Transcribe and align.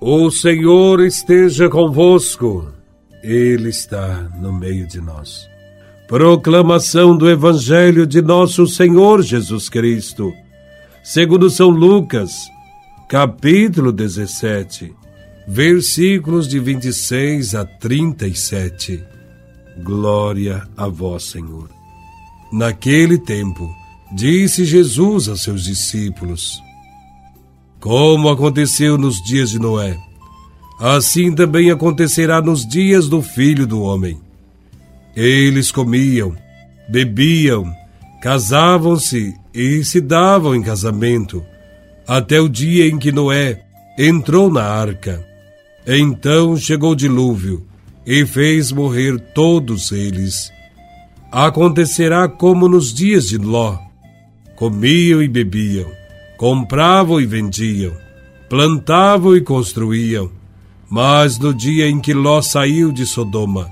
O 0.00 0.30
Senhor 0.30 1.00
esteja 1.00 1.70
convosco, 1.70 2.70
Ele 3.22 3.70
está 3.70 4.28
no 4.38 4.52
meio 4.52 4.86
de 4.86 5.00
nós. 5.00 5.48
Proclamação 6.06 7.16
do 7.16 7.30
Evangelho 7.30 8.06
de 8.06 8.20
Nosso 8.20 8.66
Senhor 8.66 9.22
Jesus 9.22 9.70
Cristo, 9.70 10.34
segundo 11.02 11.48
São 11.48 11.70
Lucas, 11.70 12.30
capítulo 13.08 13.90
17, 13.90 14.94
versículos 15.48 16.46
de 16.46 16.60
26 16.60 17.54
a 17.54 17.64
37. 17.64 19.02
Glória 19.82 20.68
a 20.76 20.88
Vós, 20.88 21.22
Senhor. 21.22 21.70
Naquele 22.52 23.16
tempo, 23.16 23.66
disse 24.14 24.66
Jesus 24.66 25.26
a 25.30 25.36
seus 25.36 25.64
discípulos: 25.64 26.65
como 27.86 28.28
aconteceu 28.28 28.98
nos 28.98 29.22
dias 29.22 29.50
de 29.50 29.60
Noé, 29.60 29.96
assim 30.80 31.32
também 31.32 31.70
acontecerá 31.70 32.42
nos 32.42 32.66
dias 32.66 33.08
do 33.08 33.22
filho 33.22 33.64
do 33.64 33.80
homem. 33.80 34.18
Eles 35.14 35.70
comiam, 35.70 36.34
bebiam, 36.88 37.72
casavam-se 38.20 39.36
e 39.54 39.84
se 39.84 40.00
davam 40.00 40.52
em 40.52 40.62
casamento, 40.62 41.44
até 42.08 42.40
o 42.40 42.48
dia 42.48 42.88
em 42.88 42.98
que 42.98 43.12
Noé 43.12 43.62
entrou 43.96 44.50
na 44.50 44.64
arca. 44.64 45.24
Então 45.86 46.56
chegou 46.56 46.90
o 46.90 46.96
dilúvio 46.96 47.68
e 48.04 48.26
fez 48.26 48.72
morrer 48.72 49.16
todos 49.32 49.92
eles. 49.92 50.50
Acontecerá 51.30 52.28
como 52.28 52.68
nos 52.68 52.92
dias 52.92 53.28
de 53.28 53.38
Ló: 53.38 53.78
comiam 54.56 55.22
e 55.22 55.28
bebiam 55.28 55.86
compravam 56.36 57.20
e 57.20 57.26
vendiam, 57.26 57.92
plantavam 58.48 59.36
e 59.36 59.40
construíam. 59.40 60.30
Mas 60.88 61.38
no 61.38 61.52
dia 61.52 61.88
em 61.88 61.98
que 61.98 62.14
Ló 62.14 62.40
saiu 62.40 62.92
de 62.92 63.04
Sodoma, 63.04 63.68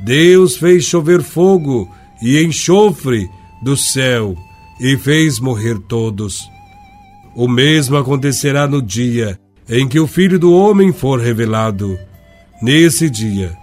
Deus 0.00 0.56
fez 0.56 0.84
chover 0.84 1.22
fogo 1.22 1.88
e 2.22 2.40
enxofre 2.42 3.28
do 3.62 3.76
céu 3.76 4.36
e 4.80 4.96
fez 4.96 5.40
morrer 5.40 5.78
todos. 5.80 6.48
O 7.34 7.48
mesmo 7.48 7.96
acontecerá 7.96 8.68
no 8.68 8.80
dia 8.80 9.38
em 9.68 9.86
que 9.88 9.98
o 9.98 10.06
Filho 10.06 10.38
do 10.38 10.52
Homem 10.52 10.92
for 10.92 11.20
revelado. 11.20 11.98
Nesse 12.62 13.10
dia, 13.10 13.56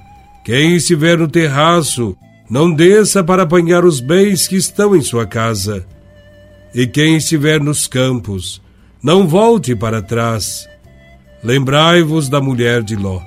quem 0.43 0.75
estiver 0.75 1.17
no 1.17 1.27
terraço, 1.27 2.15
não 2.49 2.71
desça 2.71 3.23
para 3.23 3.43
apanhar 3.43 3.83
os 3.85 3.99
bens 3.99 4.47
que 4.47 4.55
estão 4.55 4.95
em 4.95 5.01
sua 5.01 5.25
casa 5.25 5.85
e 6.75 6.85
quem 6.85 7.15
estiver 7.15 7.61
nos 7.61 7.87
campos, 7.87 8.61
não 9.01 9.25
volte 9.25 9.73
para 9.73 10.01
trás. 10.01 10.67
Lembrai-vos 11.41 12.27
da 12.27 12.41
mulher 12.41 12.83
de 12.83 12.97
Ló. 12.97 13.21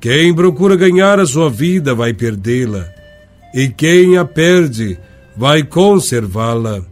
Quem 0.00 0.32
procura 0.32 0.76
ganhar 0.76 1.18
a 1.18 1.26
sua 1.26 1.50
vida 1.50 1.92
vai 1.92 2.14
perdê-la, 2.14 2.88
e 3.52 3.68
quem 3.68 4.16
a 4.16 4.24
perde 4.24 4.96
vai 5.36 5.64
conservá-la. 5.64 6.82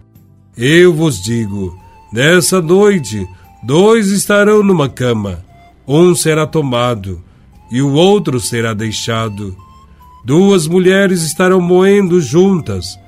Eu 0.57 0.93
vos 0.93 1.23
digo: 1.23 1.79
nessa 2.13 2.61
noite, 2.61 3.25
dois 3.63 4.09
estarão 4.09 4.65
numa 4.65 4.89
cama, 4.89 5.45
um 5.87 6.17
será 6.17 6.49
tomado 6.49 7.23
e 7.71 7.81
o 7.81 7.93
outro 7.93 8.41
será 8.41 8.75
deixado. 8.75 9.57
Duas 10.25 10.67
mulheres 10.67 11.23
estarão 11.23 11.61
moendo 11.61 12.21
juntas, 12.21 12.99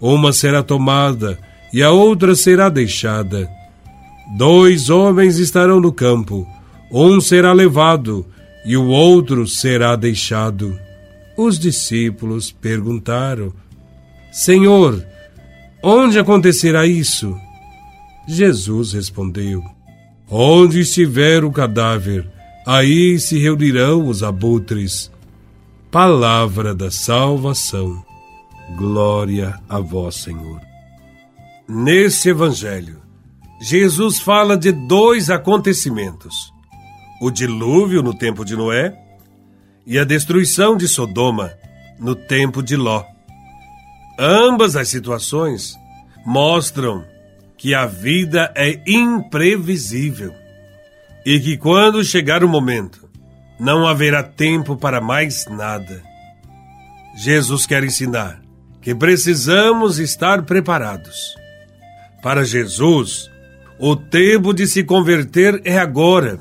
uma 0.00 0.32
será 0.32 0.62
tomada 0.62 1.38
e 1.74 1.82
a 1.82 1.90
outra 1.90 2.36
será 2.36 2.68
deixada. 2.68 3.50
Dois 4.36 4.90
homens 4.90 5.38
estarão 5.38 5.80
no 5.80 5.92
campo, 5.92 6.46
um 6.88 7.20
será 7.20 7.52
levado 7.52 8.24
e 8.64 8.76
o 8.76 8.86
outro 8.86 9.44
será 9.44 9.96
deixado. 9.96 10.78
Os 11.36 11.58
discípulos 11.58 12.52
perguntaram: 12.52 13.52
Senhor, 14.30 15.04
onde 15.82 16.16
acontecerá 16.16 16.86
isso? 16.86 17.36
Jesus 18.28 18.92
respondeu: 18.92 19.60
Onde 20.30 20.78
estiver 20.78 21.42
o 21.42 21.50
cadáver, 21.50 22.24
aí 22.64 23.18
se 23.18 23.36
reunirão 23.36 24.06
os 24.06 24.22
abutres. 24.22 25.10
Palavra 25.90 26.72
da 26.72 26.88
salvação. 26.88 28.00
Glória 28.76 29.58
a 29.68 29.80
vós, 29.80 30.14
Senhor. 30.14 30.73
Nesse 31.66 32.28
evangelho, 32.28 33.00
Jesus 33.58 34.18
fala 34.20 34.54
de 34.54 34.70
dois 34.70 35.30
acontecimentos: 35.30 36.52
o 37.22 37.30
dilúvio 37.30 38.02
no 38.02 38.12
tempo 38.12 38.44
de 38.44 38.54
Noé 38.54 38.94
e 39.86 39.98
a 39.98 40.04
destruição 40.04 40.76
de 40.76 40.86
Sodoma 40.86 41.52
no 41.98 42.14
tempo 42.14 42.62
de 42.62 42.76
Ló. 42.76 43.02
Ambas 44.18 44.76
as 44.76 44.88
situações 44.88 45.74
mostram 46.26 47.02
que 47.56 47.74
a 47.74 47.86
vida 47.86 48.52
é 48.54 48.82
imprevisível 48.86 50.34
e 51.24 51.40
que 51.40 51.56
quando 51.56 52.04
chegar 52.04 52.44
o 52.44 52.48
momento, 52.48 53.08
não 53.58 53.86
haverá 53.86 54.22
tempo 54.22 54.76
para 54.76 55.00
mais 55.00 55.46
nada. 55.46 56.02
Jesus 57.16 57.64
quer 57.64 57.82
ensinar 57.84 58.42
que 58.82 58.94
precisamos 58.94 59.98
estar 59.98 60.42
preparados 60.42 61.42
para 62.24 62.42
Jesus, 62.42 63.30
o 63.78 63.94
tempo 63.94 64.54
de 64.54 64.66
se 64.66 64.82
converter 64.82 65.60
é 65.62 65.76
agora. 65.76 66.40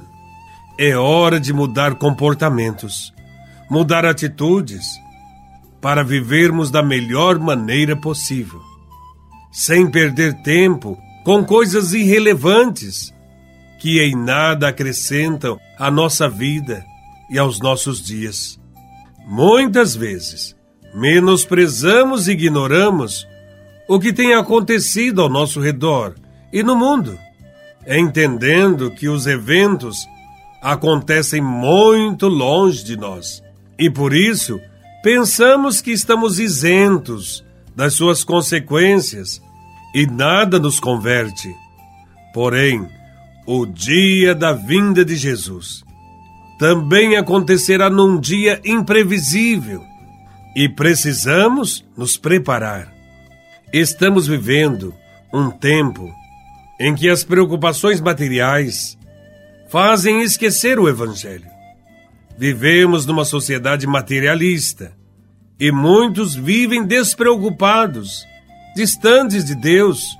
É 0.80 0.96
hora 0.96 1.42
de 1.42 1.52
mudar 1.52 1.96
comportamentos, 1.96 3.14
mudar 3.70 4.06
atitudes, 4.06 4.86
para 5.82 6.02
vivermos 6.02 6.72
da 6.72 6.82
melhor 6.82 7.38
maneira 7.38 7.98
possível, 7.98 8.62
sem 9.52 9.92
perder 9.92 10.42
tempo 10.42 10.98
com 11.26 11.44
coisas 11.44 11.92
irrelevantes 11.92 13.14
que 13.82 14.00
em 14.00 14.16
nada 14.16 14.70
acrescentam 14.70 15.60
à 15.78 15.92
nossa 15.92 16.30
vida 16.30 16.82
e 17.30 17.38
aos 17.38 17.60
nossos 17.60 18.02
dias. 18.02 18.58
Muitas 19.28 19.94
vezes, 19.94 20.56
menosprezamos 20.96 22.30
e 22.30 22.32
ignoramos 22.32 23.28
o 23.88 24.00
que 24.00 24.14
tem 24.14 24.34
acontecido 24.34 25.22
ao 25.22 25.30
nosso 25.30 25.60
redor 25.60 26.16
e 26.52 26.64
no 26.64 26.76
mundo, 26.76 27.18
entendendo 27.88 28.92
que 28.92 29.10
os 29.10 29.28
eventos 29.28 30.08
acontecem 30.62 31.42
muito 31.42 32.28
longe 32.28 32.84
de 32.84 32.96
nós 32.96 33.44
e 33.78 33.90
por 33.90 34.14
isso 34.14 34.60
pensamos 35.04 35.82
que 35.82 35.92
estamos 35.92 36.40
isentos 36.40 37.44
das 37.76 37.94
suas 37.94 38.24
consequências 38.24 39.42
e 39.94 40.06
nada 40.06 40.60
nos 40.60 40.80
converte. 40.80 41.54
Porém, 42.34 42.88
o 43.46 43.66
dia 43.66 44.34
da 44.34 44.54
vinda 44.54 45.04
de 45.04 45.16
Jesus 45.16 45.84
também 46.58 47.18
acontecerá 47.18 47.90
num 47.90 48.20
dia 48.20 48.62
imprevisível 48.64 49.84
e 50.56 50.70
precisamos 50.70 51.84
nos 51.98 52.16
preparar. 52.16 52.93
Estamos 53.74 54.28
vivendo 54.28 54.94
um 55.34 55.50
tempo 55.50 56.14
em 56.80 56.94
que 56.94 57.10
as 57.10 57.24
preocupações 57.24 58.00
materiais 58.00 58.96
fazem 59.68 60.22
esquecer 60.22 60.78
o 60.78 60.88
Evangelho. 60.88 61.50
Vivemos 62.38 63.08
numa 63.08 63.26
sociedade 63.26 63.88
materialista 63.88 64.96
e 65.60 65.72
muitos 65.72 66.36
vivem 66.36 66.86
despreocupados, 66.86 68.24
distantes 68.76 69.44
de 69.44 69.56
Deus, 69.56 70.20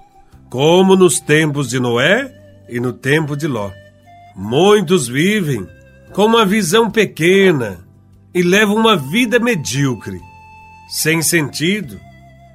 como 0.50 0.96
nos 0.96 1.20
tempos 1.20 1.70
de 1.70 1.80
Noé 1.80 2.34
e 2.68 2.80
no 2.80 2.92
tempo 2.92 3.38
de 3.38 3.46
Ló. 3.46 3.70
Muitos 4.36 5.08
vivem 5.08 5.68
com 6.12 6.26
uma 6.26 6.44
visão 6.44 6.90
pequena 6.90 7.86
e 8.34 8.42
levam 8.42 8.76
uma 8.76 8.98
vida 8.98 9.38
medíocre, 9.38 10.20
sem 10.90 11.22
sentido 11.22 12.00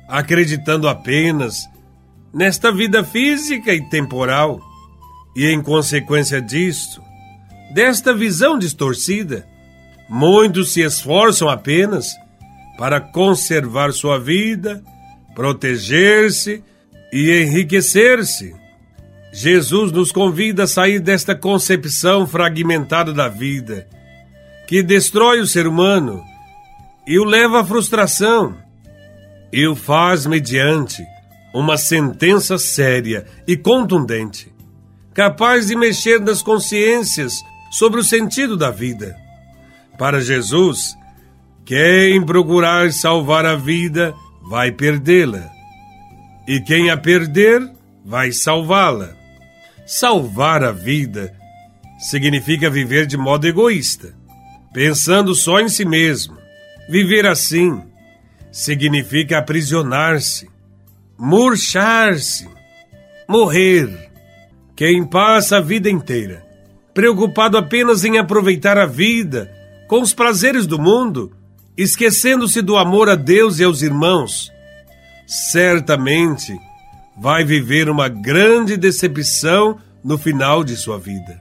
acreditando 0.08 0.88
apenas 0.88 1.69
nesta 2.32 2.72
vida 2.72 3.05
física 3.05 3.75
e 3.75 3.87
temporal. 3.88 4.60
E 5.37 5.46
em 5.46 5.62
consequência 5.62 6.40
disto, 6.40 7.00
desta 7.72 8.14
visão 8.14 8.58
distorcida, 8.58 9.46
muitos 10.08 10.72
se 10.72 10.81
esforçam 10.81 11.49
apenas 11.49 12.08
para 12.78 13.00
conservar 13.00 13.93
sua 13.93 14.19
vida, 14.19 14.82
proteger-se 15.34 16.64
e 17.12 17.43
enriquecer-se. 17.43 18.56
Jesus 19.32 19.93
nos 19.93 20.10
convida 20.10 20.64
a 20.64 20.66
sair 20.66 20.99
desta 20.99 21.34
concepção 21.34 22.26
fragmentada 22.26 23.12
da 23.12 23.28
vida, 23.28 23.87
que 24.66 24.82
destrói 24.82 25.40
o 25.40 25.46
ser 25.46 25.66
humano 25.66 26.25
e 27.06 27.19
o 27.19 27.25
leva 27.25 27.60
à 27.60 27.64
frustração 27.64 28.56
e 29.53 29.67
o 29.67 29.75
faz 29.75 30.27
mediante 30.27 31.05
uma 31.55 31.77
sentença 31.77 32.59
séria 32.59 33.27
e 33.47 33.56
contundente, 33.56 34.53
capaz 35.15 35.67
de 35.69 35.77
mexer 35.77 36.21
nas 36.21 36.43
consciências 36.43 37.35
sobre 37.71 38.00
o 38.00 38.05
sentido 38.05 38.56
da 38.56 38.71
vida. 38.71 39.17
Para 39.99 40.21
Jesus, 40.21 40.97
quem 41.65 42.25
procurar 42.25 42.93
salvar 42.93 43.45
a 43.45 43.56
vida 43.56 44.15
vai 44.49 44.71
perdê-la, 44.71 45.51
e 46.47 46.61
quem 46.61 46.91
a 46.91 46.97
perder 46.97 47.71
vai 48.05 48.33
salvá-la. 48.33 49.17
Salvar 49.87 50.62
a 50.62 50.71
vida 50.71 51.35
significa 51.99 52.71
viver 52.71 53.06
de 53.06 53.17
modo 53.17 53.47
egoísta, 53.47 54.15
pensando 54.73 55.35
só 55.35 55.61
em 55.61 55.69
si 55.69 55.85
mesmo. 55.85 56.37
Viver 56.89 57.27
assim 57.27 57.83
significa 58.50 59.39
aprisionar-se, 59.39 60.49
murchar-se, 61.19 62.49
morrer. 63.29 64.11
Quem 64.77 65.05
passa 65.05 65.59
a 65.59 65.61
vida 65.61 65.91
inteira 65.91 66.49
preocupado 66.99 67.56
apenas 67.56 68.05
em 68.05 68.19
aproveitar 68.19 68.77
a 68.77 68.85
vida 68.85 69.49
com 69.87 70.03
os 70.03 70.12
prazeres 70.12 70.67
do 70.67 70.81
mundo, 70.81 71.33
esquecendo-se 71.77 72.61
do 72.61 72.77
amor 72.77 73.09
a 73.09 73.15
Deus 73.15 73.61
e 73.61 73.65
aos 73.65 73.83
irmãos, 73.83 74.51
certamente 75.25 76.59
vai 77.17 77.44
viver 77.44 77.89
uma 77.89 78.09
grande 78.09 78.77
decepção 78.77 79.79
no 80.03 80.19
final 80.19 80.65
de 80.65 80.75
sua 80.75 80.99
vida. 80.99 81.41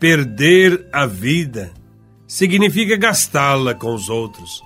Perder 0.00 0.88
a 0.92 1.06
vida 1.06 1.70
significa 2.26 2.96
gastá-la 2.96 3.74
com 3.76 3.94
os 3.94 4.08
outros. 4.08 4.64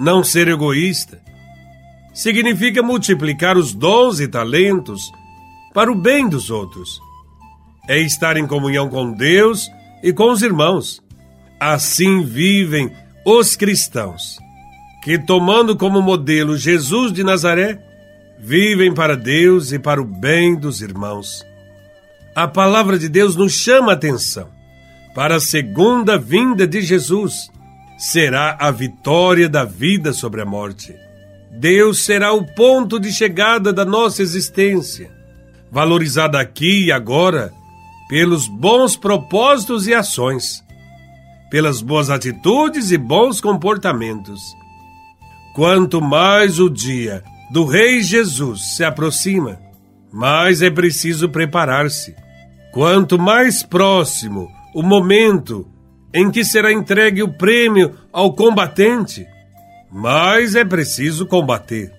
Não 0.00 0.24
ser 0.24 0.48
egoísta 0.48 1.20
significa 2.14 2.82
multiplicar 2.82 3.58
os 3.58 3.74
dons 3.74 4.18
e 4.18 4.26
talentos 4.26 5.12
para 5.74 5.92
o 5.92 5.94
bem 5.94 6.26
dos 6.26 6.48
outros 6.48 6.98
é 7.86 7.98
estar 7.98 8.38
em 8.38 8.46
comunhão 8.46 8.88
com 8.88 9.12
Deus 9.12 9.70
e 10.02 10.10
com 10.10 10.32
os 10.32 10.40
irmãos. 10.40 11.02
Assim 11.60 12.24
vivem 12.24 12.90
os 13.26 13.56
cristãos, 13.56 14.38
que, 15.04 15.18
tomando 15.18 15.76
como 15.76 16.00
modelo 16.00 16.56
Jesus 16.56 17.12
de 17.12 17.22
Nazaré, 17.22 17.78
vivem 18.38 18.94
para 18.94 19.14
Deus 19.14 19.70
e 19.70 19.78
para 19.78 20.00
o 20.00 20.04
bem 20.06 20.58
dos 20.58 20.80
irmãos. 20.80 21.44
A 22.34 22.48
palavra 22.48 22.98
de 22.98 23.10
Deus 23.10 23.36
nos 23.36 23.52
chama 23.52 23.92
a 23.92 23.96
atenção 23.96 24.48
para 25.14 25.36
a 25.36 25.40
segunda 25.40 26.16
vinda 26.16 26.66
de 26.66 26.80
Jesus. 26.80 27.50
Será 28.00 28.56
a 28.58 28.70
vitória 28.70 29.46
da 29.46 29.62
vida 29.62 30.14
sobre 30.14 30.40
a 30.40 30.46
morte. 30.46 30.96
Deus 31.50 32.02
será 32.02 32.32
o 32.32 32.46
ponto 32.54 32.98
de 32.98 33.12
chegada 33.12 33.74
da 33.74 33.84
nossa 33.84 34.22
existência, 34.22 35.10
valorizada 35.70 36.40
aqui 36.40 36.86
e 36.86 36.90
agora 36.90 37.52
pelos 38.08 38.48
bons 38.48 38.96
propósitos 38.96 39.86
e 39.86 39.92
ações, 39.92 40.64
pelas 41.50 41.82
boas 41.82 42.08
atitudes 42.08 42.90
e 42.90 42.96
bons 42.96 43.38
comportamentos. 43.38 44.40
Quanto 45.54 46.00
mais 46.00 46.58
o 46.58 46.70
dia 46.70 47.22
do 47.52 47.66
Rei 47.66 48.02
Jesus 48.02 48.76
se 48.76 48.82
aproxima, 48.82 49.60
mais 50.10 50.62
é 50.62 50.70
preciso 50.70 51.28
preparar-se. 51.28 52.16
Quanto 52.72 53.18
mais 53.18 53.62
próximo 53.62 54.50
o 54.74 54.82
momento 54.82 55.68
em 56.12 56.30
que 56.30 56.44
será 56.44 56.72
entregue 56.72 57.22
o 57.22 57.32
prêmio 57.32 57.94
ao 58.12 58.32
combatente, 58.32 59.26
mais 59.90 60.54
é 60.54 60.64
preciso 60.64 61.26
combater. 61.26 61.92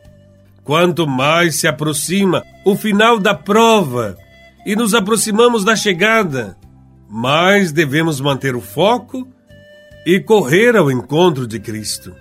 Quanto 0.64 1.08
mais 1.08 1.60
se 1.60 1.68
aproxima 1.68 2.44
o 2.66 2.76
final 2.76 3.20
da 3.20 3.34
prova 3.34 4.18
e 4.66 4.76
nos 4.76 4.94
aproximamos 4.94 5.64
da 5.64 5.76
chegada, 5.76 6.56
mais 7.10 7.72
devemos 7.72 8.22
manter 8.22 8.56
o 8.56 8.62
foco 8.62 9.28
e 10.06 10.20
correr 10.20 10.76
ao 10.76 10.92
encontro 10.92 11.48
de 11.48 11.60
Cristo. 11.60 12.16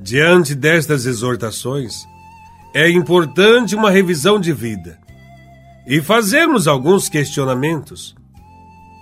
Diante 0.00 0.54
destas 0.54 1.06
exortações, 1.06 2.06
é 2.74 2.90
importante 2.90 3.74
uma 3.74 3.90
revisão 3.90 4.38
de 4.38 4.52
vida 4.52 4.98
e 5.86 6.00
fazermos 6.00 6.68
alguns 6.68 7.08
questionamentos. 7.08 8.14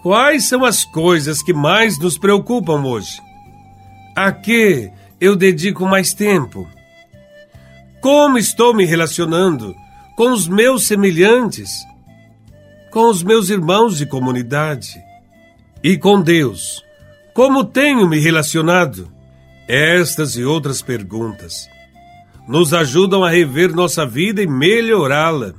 Quais 0.05 0.49
são 0.49 0.65
as 0.65 0.85
coisas 0.85 1.43
que 1.43 1.53
mais 1.53 1.99
nos 1.99 2.17
preocupam 2.17 2.85
hoje? 2.85 3.21
A 4.15 4.31
que 4.31 4.89
eu 5.21 5.35
dedico 5.35 5.85
mais 5.85 6.15
tempo? 6.15 6.69
Como 8.01 8.39
estou 8.39 8.73
me 8.73 8.85
relacionando 8.85 9.75
com 10.17 10.31
os 10.31 10.47
meus 10.47 10.85
semelhantes? 10.85 11.85
com 12.95 13.11
os 13.11 13.25
meus 13.25 13.51
irmãos 13.51 13.99
de 13.99 14.07
comunidade 14.07 15.03
e 15.83 15.99
com 15.99 16.23
Deus. 16.23 16.81
Como 17.35 17.65
tenho 17.65 18.09
me 18.09 18.21
relacionado? 18.21 19.11
Estas 19.67 20.37
e 20.37 20.45
outras 20.45 20.81
perguntas 20.81 21.69
nos 22.47 22.73
ajudam 22.73 23.25
a 23.25 23.31
rever 23.31 23.75
nossa 23.75 24.07
vida 24.07 24.41
e 24.41 24.47
melhorá-la. 24.47 25.55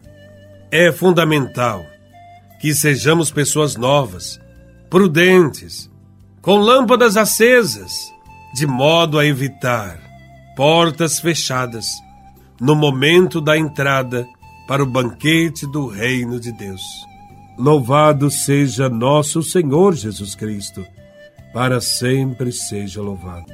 É 0.71 0.93
fundamental 0.93 1.85
que 2.59 2.73
sejamos 2.73 3.31
pessoas 3.31 3.75
novas, 3.75 4.39
prudentes, 4.89 5.89
com 6.41 6.57
lâmpadas 6.57 7.17
acesas, 7.17 7.91
de 8.53 8.65
modo 8.65 9.19
a 9.19 9.25
evitar 9.25 9.99
portas 10.55 11.19
fechadas 11.19 11.87
no 12.59 12.75
momento 12.75 13.41
da 13.41 13.57
entrada 13.57 14.25
para 14.67 14.81
o 14.81 14.85
banquete 14.85 15.67
do 15.67 15.87
Reino 15.87 16.39
de 16.39 16.51
Deus. 16.51 16.81
Louvado 17.57 18.29
seja 18.31 18.89
nosso 18.89 19.43
Senhor 19.43 19.93
Jesus 19.95 20.35
Cristo, 20.35 20.85
para 21.53 21.79
sempre 21.79 22.51
seja 22.51 23.01
louvado. 23.01 23.51